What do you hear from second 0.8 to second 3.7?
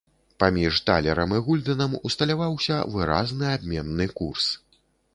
талерам і гульдэнам усталяваўся выразны